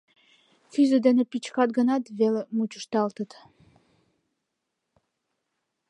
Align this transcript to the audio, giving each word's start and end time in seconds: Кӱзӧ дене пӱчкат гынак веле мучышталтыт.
Кӱзӧ 0.71 0.97
дене 1.05 1.23
пӱчкат 1.31 1.69
гынак 1.77 2.03
веле 2.19 2.41
мучышталтыт. 2.55 3.31